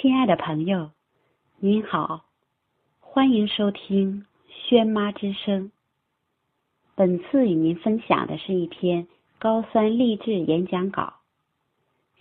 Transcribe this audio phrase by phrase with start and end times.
[0.00, 0.92] 亲爱的朋友，
[1.56, 2.24] 您好，
[3.00, 5.72] 欢迎收听轩妈之声。
[6.94, 9.08] 本次与您分享的是一篇
[9.40, 11.14] 高三励志演讲稿，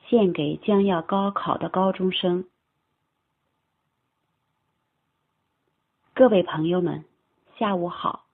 [0.08, 2.46] 献给将要高考的高中生。
[6.16, 7.06] 各位朋友们，
[7.60, 8.26] 下午好！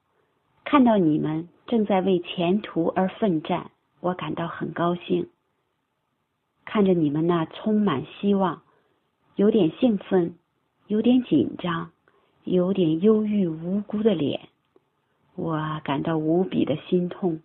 [0.63, 5.29] 看到你们正在为前途而奋战，我感到很高兴。
[6.63, 8.62] 看着你们那充满希望。
[9.35, 10.35] 有点兴奋，
[10.87, 11.91] 有点紧张，
[12.43, 14.47] 有点忧郁无辜的脸，
[15.35, 17.41] 我感到无比的心痛。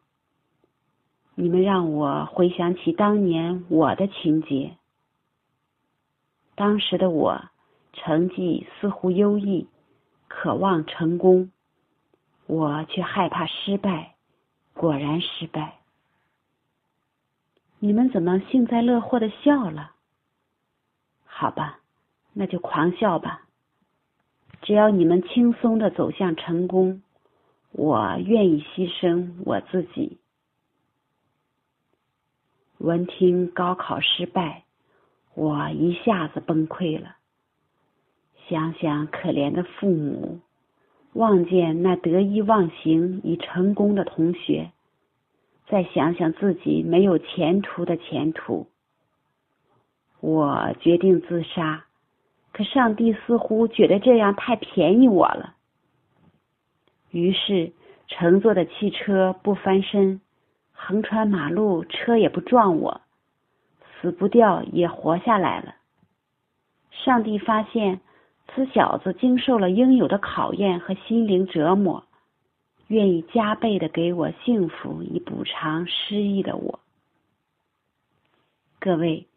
[1.35, 4.77] 你们让我回想起当年我的情节。
[6.55, 7.41] 当时的我，
[7.93, 9.67] 成绩似乎优异，
[10.27, 11.51] 渴望成功，
[12.47, 14.17] 我却害怕失败，
[14.75, 15.79] 果然失败。
[17.79, 19.93] 你们怎么幸灾乐祸的笑了？
[21.41, 21.79] 好吧，
[22.33, 23.47] 那就狂笑吧。
[24.61, 27.01] 只要你们轻松的走向成功，
[27.71, 30.19] 我愿意牺牲我自己。
[32.79, 34.65] 闻听高考失败，
[35.37, 37.15] 我一下子崩溃了。
[38.49, 40.41] 想想可怜的父母，
[41.13, 44.73] 望见那得意忘形已成功的同学，
[45.69, 48.67] 再想想自己没有前途的前途。
[50.21, 51.85] 我决定自杀，
[52.53, 55.55] 可上帝似乎觉得这样太便宜我了。
[57.11, 57.73] 于是，
[58.09, 60.21] 乘坐的汽车不翻身，
[60.73, 63.01] 横穿马路车也不撞我，
[64.01, 65.77] 死不掉也活下来了。
[66.91, 68.01] 上帝发现
[68.49, 72.05] 此小子经受了应有的考验和心灵折磨，
[72.89, 76.81] 愿意加倍的给我幸福以补偿失意的我。
[78.81, 79.29] 各位。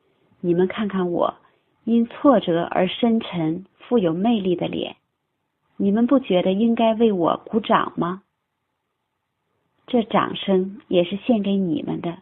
[0.42, 1.36] 你们看看我
[1.84, 4.96] 因挫折而深沉、富有魅力的脸，
[5.78, 8.24] 你们不觉得应该为我鼓掌吗？
[9.88, 12.20] 这掌声也是献给你们的，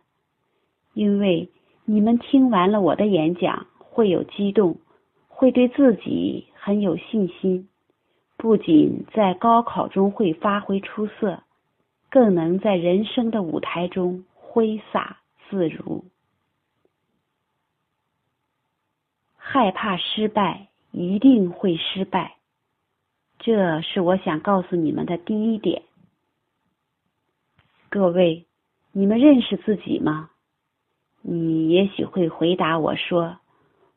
[0.94, 1.50] 因为
[1.86, 4.78] 你们听完了我的演讲，会有激动，
[5.28, 7.70] 会对自己很有信心，
[8.38, 11.44] 不仅在高考中会发挥出色，
[12.10, 15.18] 更能在人生的舞台中挥洒
[15.50, 16.04] 自如。
[19.52, 22.36] 害怕失败，一定会失败。
[23.40, 25.82] 这是我想告诉你们的第一点。
[27.90, 28.46] 各位，
[28.92, 30.30] 你们认识自己吗？
[31.24, 33.40] 你也许会回答我说：“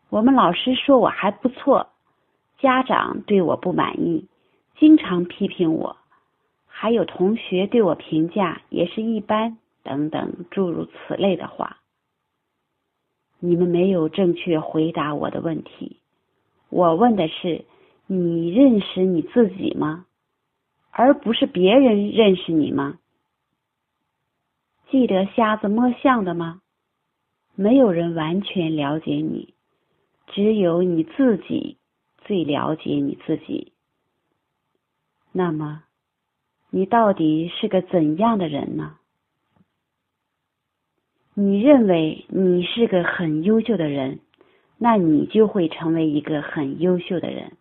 [0.09, 1.91] 我们老师说我还不错，
[2.59, 4.27] 家长对我不满意，
[4.79, 5.99] 经常批评我，
[6.67, 11.77] 还有同学对我评价也是一般，等等诸如此类的话。”
[13.45, 15.97] 你们没有正确回答我的问题。
[16.69, 17.65] 我问的是：
[18.07, 20.07] 你认识你自己吗？
[20.93, 23.01] 而不是别人认识你吗？
[24.89, 26.63] 记得瞎子摸象的吗？
[27.57, 29.55] 没有人完全了解你，
[30.29, 31.79] 只有你自己
[32.25, 33.73] 最了解你自己。
[35.33, 35.83] 那么，
[36.71, 38.99] 你到底是个怎样的人呢？
[41.35, 44.21] 你认为你是个很优秀的人，
[44.77, 47.57] 那你就会成为一个很优秀的人。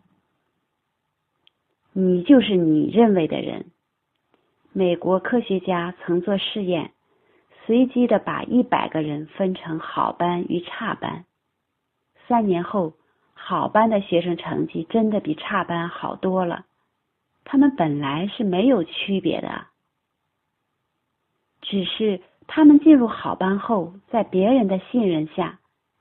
[1.93, 3.67] 你就是你认为的人。
[4.73, 6.91] 美国科学家曾做试验，
[7.65, 11.23] 随机的把一百个人分成好班与差班。
[12.27, 12.93] 三年后，
[13.33, 16.65] 好班的学生成绩真的比差班好多了。
[17.45, 19.67] 他们本来是没有区别的，
[21.61, 22.19] 只是。
[22.53, 25.59] 他们进入好班后，在别人的信任下，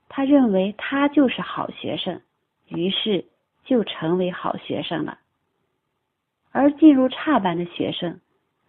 [0.09, 2.21] 他认为他就是好学生，
[2.67, 3.25] 于是
[3.65, 5.19] 就成为好学生了。
[6.51, 8.19] 而进入差班的学生，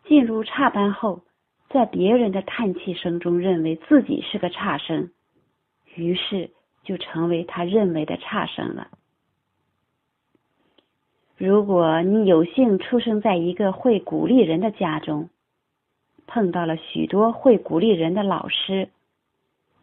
[0.05, 1.23] 进入差班后，
[1.69, 5.09] 在别人的叹气声中，认为自己是个差生，
[5.95, 6.51] 于是
[6.83, 8.89] 就成为他认为的差生了。
[11.35, 15.31] 如果你有幸出生在一个会鼓励人的家中，
[16.27, 18.89] 碰到了许多会鼓励人的老师，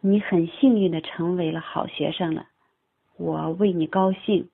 [0.01, 2.47] 你很幸运的成为了好学生了，
[3.17, 4.49] 我为你高兴。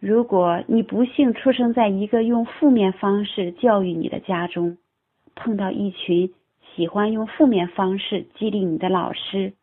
[0.00, 4.78] 如果你不幸出生在一个用负面方式教育你的家中，
[5.34, 6.32] 碰到一群
[6.76, 9.54] 喜欢用负面方式激励你的老师，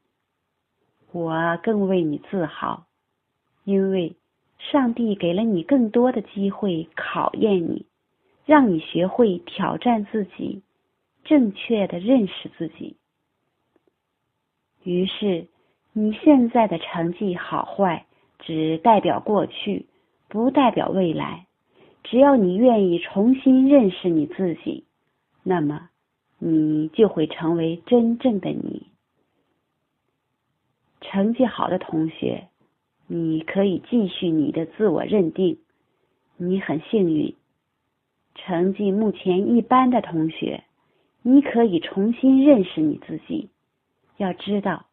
[1.13, 2.85] 我更为你自豪，
[3.63, 4.17] 因为
[4.59, 7.85] 上帝给了你更多的机会考验你，
[8.45, 10.61] 让你学会挑战自己。
[11.25, 12.95] 正确的认识自己，
[14.83, 15.47] 于是
[15.91, 18.05] 你现在的成绩好坏
[18.39, 19.87] 只代表过去，
[20.29, 21.47] 不代表未来。
[22.03, 24.85] 只要你愿意重新认识你自己，
[25.41, 25.89] 那么
[26.37, 28.85] 你就会成为真正的你。
[31.01, 32.47] 成绩好的同学，
[33.07, 35.57] 你可以继续你的自我认定，
[36.37, 37.35] 你很幸运。
[38.35, 40.63] 成绩目前一般的同学，
[41.27, 43.49] 你可以重新认识你自己。
[44.17, 44.85] 要知道，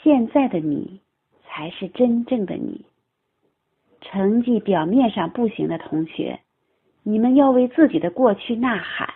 [0.00, 1.00] 现在的你
[1.42, 2.84] 才是真正的你。
[4.00, 6.38] 成绩表面上不行的同学，
[7.02, 9.12] 你们要为自己的过去呐喊，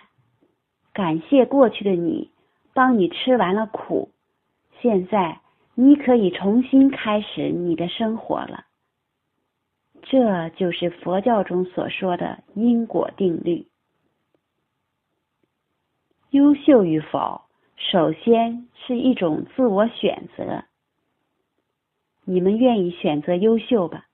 [0.91, 2.29] 感谢过去的你，
[2.73, 4.09] 帮你吃完了苦。
[4.81, 5.39] 现在
[5.73, 8.65] 你可以重新开始你的生活了。
[10.01, 13.70] 这就是佛教中所说的因果定律。
[16.31, 17.41] 优秀与否，
[17.75, 20.63] 首先是一种自我选择。
[22.23, 24.05] 你们愿意选择优秀吧？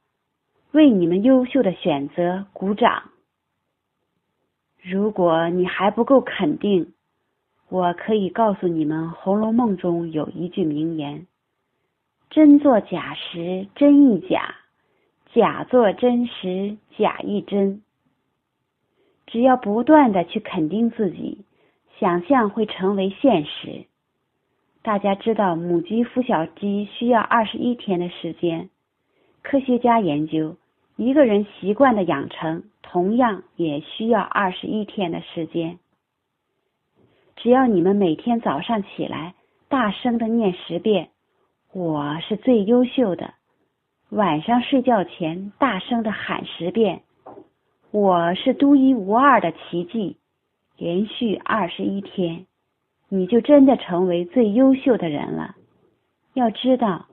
[0.72, 3.12] 为你们优秀的选择鼓掌。
[4.82, 6.94] 如果你还不够肯定，
[7.70, 11.28] 我可以告诉你们，《红楼梦》中有一句名言
[12.32, 14.56] ：“真作假时真亦假，
[15.34, 17.84] 假作真时假亦真。”
[19.28, 21.46] 只要不断的去肯定自己，
[22.00, 23.86] 想象会成为现实。
[24.84, 28.70] 大家知道，母鸡孵小鸡需要二十一天的时间。
[29.42, 30.56] 科学家研究，
[30.96, 35.80] 一个人习惯的养成，同样也需要二十一天的时间。
[37.36, 39.34] 只要你们每天早上起来，
[39.68, 41.10] 大声的念十遍
[41.74, 43.34] “我是最优秀的”，
[44.10, 47.02] 晚上睡觉前大声的喊十遍
[47.92, 50.18] “我是独一无二的奇迹”，
[50.78, 52.46] 连续二十一天，
[53.10, 55.56] 你就真的成为最优秀的人了。
[56.34, 57.08] 要知道。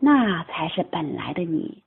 [0.00, 1.82] 那才是本来的你。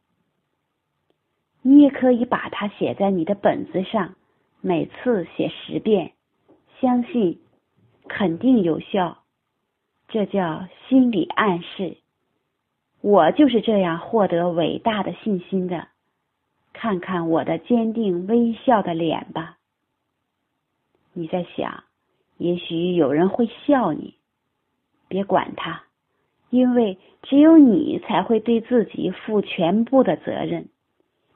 [1.62, 4.16] 你也可以把它写在你的本子上，
[4.60, 6.14] 每次写十遍，
[6.80, 7.40] 相信
[8.08, 9.20] 肯定有效。
[10.08, 11.98] 这叫心理暗示。
[13.02, 15.90] 我就是这样获得伟大的信心的。
[16.74, 19.57] 看看我的坚定微笑的脸吧。
[21.18, 21.84] 你在想，
[22.38, 24.14] 也许有人会笑你，
[25.08, 25.82] 别管他。
[26.52, 30.70] 因为只有你才会对自己负全部的责任，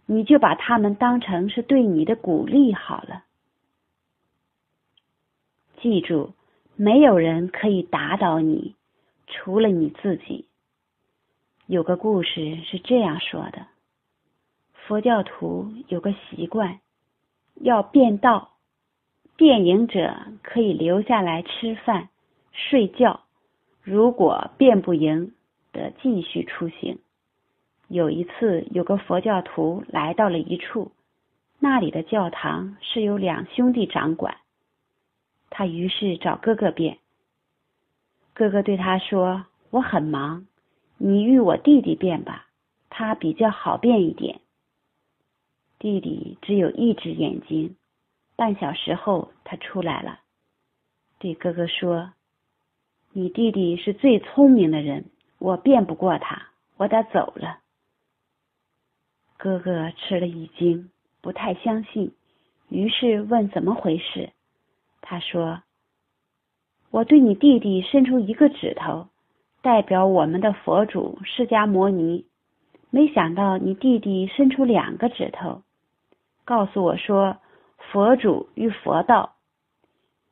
[0.06, 3.24] 你就把他们当成是对你的鼓励好了。
[5.82, 6.34] 记住，
[6.76, 8.76] 没有人可以打倒你，
[9.26, 10.46] 除了你自己。
[11.66, 13.66] 有个故事是这样说的：
[14.74, 16.80] 佛教徒有个习惯，
[17.56, 18.51] 要变道，
[19.36, 22.10] 变赢者可以留下来吃饭、
[22.52, 23.22] 睡觉。
[23.84, 25.34] 如果辩不赢，
[25.72, 27.00] 得继续出行。
[27.88, 30.92] 有一次，有个佛教徒来到了一处，
[31.60, 34.38] 那里的教堂是由两兄弟掌管。
[35.50, 37.00] 他于是找哥哥辩。
[38.34, 40.46] 哥哥对他说：“我很忙，
[40.98, 42.48] 你与我弟弟辩吧，
[42.90, 44.40] 他比较好辩一点。”
[45.80, 47.76] 弟弟只有一只眼睛。
[48.42, 50.20] 半小时后，他出来了，
[51.20, 52.12] 对哥哥说。
[53.14, 55.06] 你弟弟是最聪明的人，
[55.38, 56.48] 我辩不过他，
[56.78, 57.60] 我得走了。
[59.38, 60.90] 哥哥吃了一惊，
[61.22, 62.16] 不太相信，
[62.70, 64.32] 于是问怎么回事。
[65.02, 65.62] 他说
[66.90, 69.08] ：“我对你弟弟伸出一个指头，
[69.62, 72.26] 代表我们的佛主释迦摩尼。
[72.90, 75.62] 没想到你弟弟伸出两个指头，
[76.44, 77.38] 告诉我说
[77.90, 79.36] 佛主与佛道。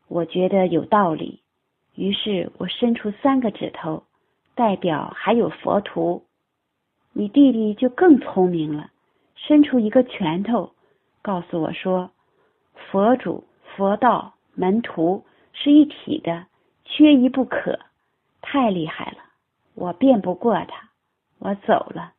[0.07, 1.41] 我觉得有道理。”
[1.95, 4.03] 于是我伸出三个指头，
[4.55, 6.23] 代表还有佛徒。
[7.11, 8.91] 你弟弟就更聪明了，
[9.35, 10.71] 伸出一个拳头，
[11.21, 12.11] 告诉我说
[12.89, 13.43] ：“佛主、
[13.75, 16.45] 佛道、门徒是一体的，
[16.85, 17.79] 缺一不可。”
[18.41, 19.17] 太厉害了，
[19.75, 20.89] 我辩不过他，
[21.39, 22.13] 我走了。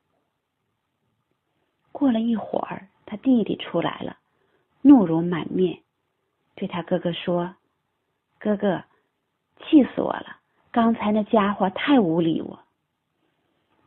[1.92, 4.18] 过了一会儿，他弟弟出来了，
[4.82, 5.80] 怒容满面，
[6.54, 7.54] 对他哥哥说
[8.38, 8.82] ：“哥哥。”
[9.66, 10.38] 气死我了！
[10.72, 12.60] 刚才那家伙太无理，我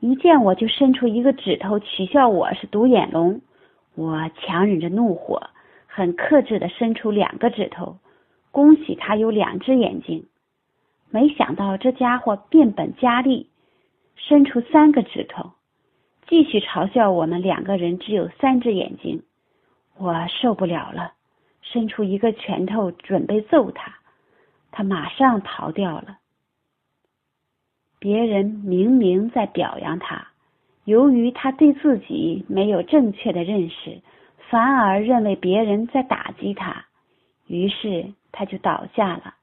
[0.01, 3.41] 一见我就伸出一个指头取笑我是独眼龙。
[3.95, 5.49] 我强忍着怒火，
[5.87, 7.97] 很克制的伸出两个指头，
[8.51, 10.27] 恭喜他有两只眼睛。
[11.09, 13.49] 没想到这家伙变本加厉，
[14.15, 15.53] 伸出三个指头，
[16.27, 19.23] 继续嘲笑我们两个人只有三只眼睛。
[19.97, 21.13] 我受不了了，
[21.61, 23.93] 伸出一个拳头准备揍他。
[24.71, 26.17] 他马上逃掉了。
[27.99, 30.27] 别人明明在表扬他，
[30.83, 34.01] 由于他对自己没有正确的认识，
[34.49, 36.85] 反而认为别人在打击他，
[37.47, 39.35] 于是他就倒下了，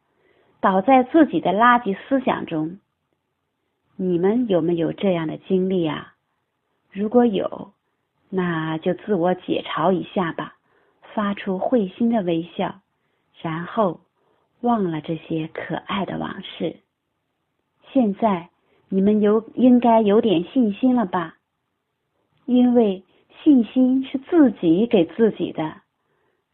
[0.61, 2.79] 倒在自己的垃圾思想中。
[3.97, 6.15] 你们有没有这样的经历啊？
[6.91, 7.73] 如果有，
[8.31, 10.57] 那就自我解嘲一下吧，
[11.15, 12.81] 发出会心的微笑，
[13.43, 14.01] 然后
[14.63, 16.77] 忘了这些可爱的往事。
[17.93, 18.49] 现在。
[18.93, 21.37] 你们有应该有点信心了吧？
[22.45, 23.05] 因为
[23.41, 25.83] 信心是自己给自己的。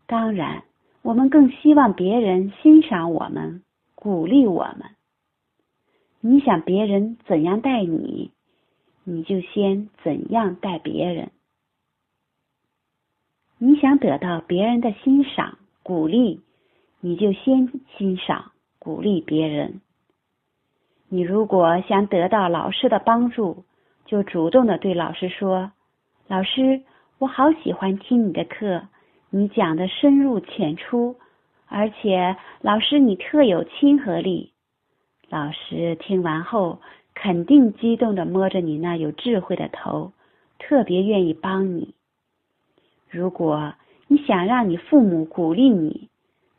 [0.06, 0.64] 当然，
[1.00, 3.62] 我们更希望别人欣赏我们，
[3.94, 4.82] 鼓励我们。
[6.20, 8.32] 你想别人怎样待你，
[9.04, 11.30] 你就先怎样待别人。
[13.58, 16.40] 你想得到别人的欣赏、鼓励，
[17.00, 19.80] 你就先欣赏、鼓励别人。
[21.08, 23.64] 你如果想得到老师的帮助，
[24.04, 25.72] 就主动的对老师说
[26.28, 26.82] ：“老师，
[27.18, 28.82] 我好喜欢听你的课，
[29.30, 31.16] 你讲的深入浅出，
[31.66, 34.52] 而且老师你特有亲和力。”
[35.30, 36.80] 老师听完后
[37.14, 40.12] 肯定激动的摸着你那有智慧的头，
[40.58, 41.95] 特别愿意帮你。
[43.08, 43.74] 如果
[44.08, 46.08] 你想让你父母鼓励你，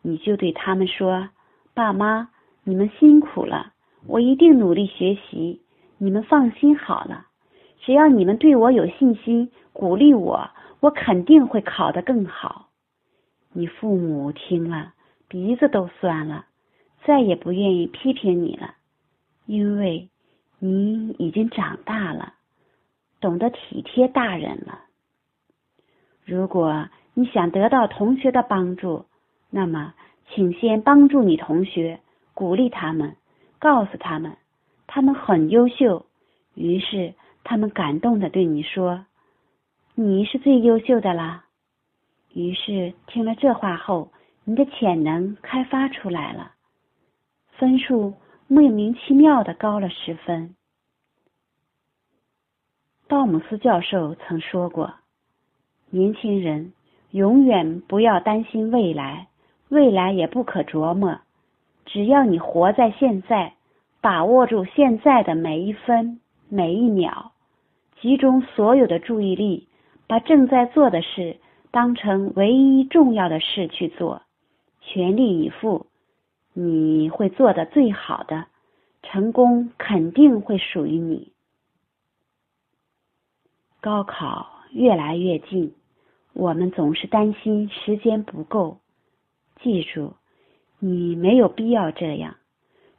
[0.02, 1.30] 你就对他们说
[1.74, 2.30] ：“爸妈，
[2.64, 3.74] 你们辛苦了。”
[4.08, 5.62] 我一定努力学习，
[5.98, 7.28] 你们放心好了。
[7.80, 10.50] 只要你们对我有信心，鼓励我，
[10.80, 12.70] 我肯定会考得更好。
[13.52, 14.94] 你父母听了，
[15.28, 16.46] 鼻子都酸了，
[17.04, 18.76] 再也不愿意批评你了，
[19.46, 20.08] 因为
[20.60, 22.34] 你已经长大了，
[23.20, 24.87] 懂得体贴大人了。
[26.28, 29.06] 如果你想得到同学的帮助，
[29.50, 29.94] 那么
[30.30, 32.02] 请先帮助你同学，
[32.34, 33.16] 鼓励他们。
[33.60, 34.36] 告诉他们，
[34.88, 36.06] 他们很优秀。
[36.54, 37.14] 于是
[37.46, 39.06] 他们感动的对你说
[39.96, 41.46] ：“你是最优秀的啦。”
[42.36, 44.12] 于是听了这话后，
[44.44, 46.52] 你的潜能开发出来了，
[47.58, 48.16] 分数
[48.48, 50.56] 莫名其妙的高了十分。
[53.08, 54.94] 道姆斯教授曾说过
[55.90, 56.74] ：“年轻人
[57.12, 59.28] 永远不要担心未来，
[59.70, 61.20] 未来也不可琢磨。”
[61.86, 63.54] 只要你活在现在，
[64.02, 67.32] 把握住现在的每一分每一秒，
[68.02, 69.70] 集中所有的注意力，
[70.06, 71.38] 把正在做的事
[71.72, 74.22] 当成唯一重要的事去做，
[74.82, 75.86] 全力以赴，
[76.54, 78.48] 你会做的最好的，
[79.04, 81.32] 成功肯定会属于你。
[83.80, 85.74] 高考越来越近，
[86.38, 88.78] 我们总是担心时间不够，
[89.60, 90.14] 记住。
[90.78, 92.36] 你没有必要这样，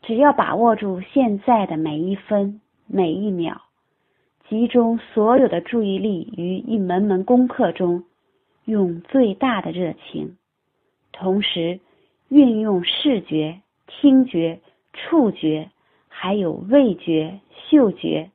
[0.03, 3.61] 只要把握住现在的每一分每一秒，
[4.49, 8.03] 集中所有的注意力于一门门功课中，
[8.65, 10.37] 用最大的热情，
[11.13, 11.79] 同时
[12.31, 14.59] 运用视觉、听觉、
[14.93, 15.71] 触觉，
[16.09, 17.39] 还有味觉、
[17.71, 18.33] 嗅觉，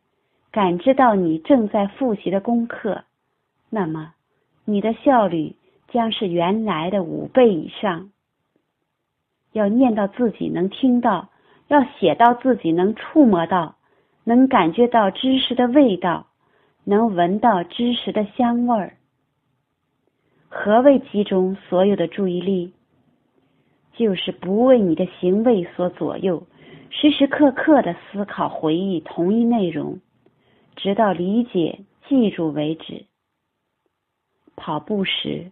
[0.50, 3.04] 感知到你正在复习的功课，
[3.70, 4.14] 那么
[4.66, 5.56] 你的效率
[5.90, 8.10] 将是原来的五倍以上。
[9.52, 11.30] 要念到自己能听到，
[11.68, 13.76] 要写到自己能触摸到，
[14.24, 16.28] 能感觉到知识的味道，
[16.84, 18.98] 能闻到知识的香味儿。
[20.50, 22.74] 何谓集中所有的注意力？
[23.96, 26.48] 就是不为你的行为所左右，
[26.90, 30.00] 时时刻刻的思考、回忆同一内容，
[30.76, 33.06] 直到理解、记住为止。
[34.56, 35.52] 跑步时、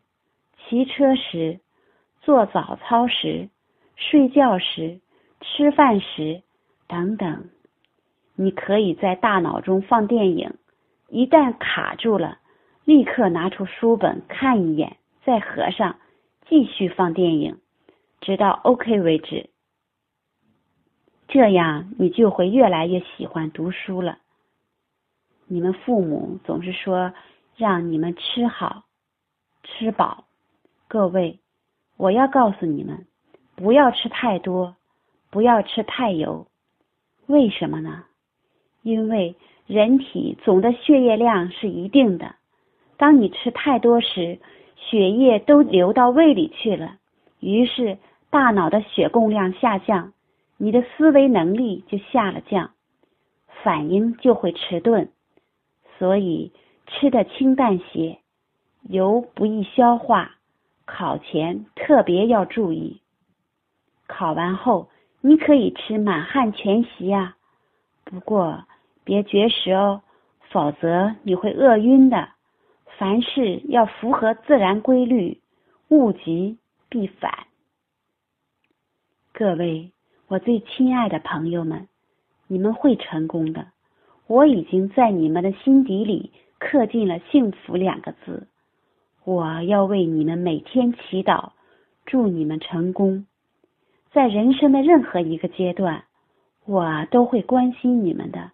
[0.58, 1.60] 骑车时、
[2.22, 3.50] 做早操时。
[3.98, 5.00] 睡觉时、
[5.42, 6.42] 吃饭时
[6.88, 7.50] 等等，
[8.36, 10.56] 你可以在大脑中放电影。
[11.08, 12.40] 一旦卡住了，
[12.84, 15.98] 立刻拿出书本看一眼，再合上，
[16.48, 17.60] 继续放电影，
[18.22, 19.52] 直到 OK 为止。
[21.28, 24.18] 这样你就会越来越喜欢读书了。
[25.46, 27.14] 你们父母总是说
[27.56, 28.84] 让你们吃好、
[29.72, 30.26] 吃饱。
[30.88, 31.40] 各位，
[31.98, 33.06] 我要告诉你们。
[33.56, 34.76] 不要吃太多，
[35.30, 36.48] 不要吃太油，
[37.28, 38.06] 为什么呢？
[38.82, 39.36] 因为
[39.68, 42.36] 人体总的血液量是一定的，
[42.98, 44.40] 当你吃太多时，
[44.78, 46.98] 血液都流到胃里去了，
[47.40, 48.00] 于是
[48.32, 50.14] 大脑的血供量下降，
[50.58, 52.72] 你的思维能力就下了降，
[53.62, 55.12] 反应就会迟钝，
[56.00, 56.52] 所以
[56.88, 58.18] 吃的清淡些，
[58.84, 60.36] 油不易消化，
[60.86, 63.02] 考前特别要注意。
[64.08, 64.90] 考完后，
[65.22, 67.36] 你可以吃满汉全席呀，
[68.04, 68.66] 不过
[69.04, 70.02] 别绝食哦，
[70.50, 72.30] 否则你会饿晕的。
[72.98, 75.42] 凡事要符合自然规律，
[75.90, 76.58] 物极
[76.90, 77.48] 必反。
[79.34, 79.92] 各位，
[80.28, 81.88] 我最亲爱的朋友们，
[82.48, 83.68] 你们会成功的。
[84.28, 88.48] 我已经在你们的心底里刻进了“幸福”两个字。
[89.24, 91.52] 我要为你们每天祈祷，
[92.06, 93.26] 祝你们成功。
[94.12, 96.04] 在人生的任何一个阶段，
[96.66, 98.52] 我都会关心你们的，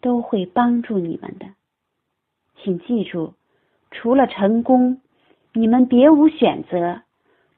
[0.00, 1.46] 都会帮助你们的。
[2.62, 3.34] 请记住，
[3.90, 5.00] 除了成功，
[5.52, 7.02] 你们别无选择。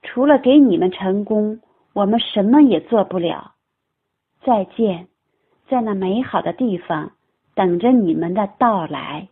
[0.03, 1.61] 除了给你们成功。
[1.93, 3.55] 我们什么也做不了。
[4.45, 5.09] 再见，
[5.67, 7.13] 在那美好的地方
[7.55, 9.29] 等着你们的到来。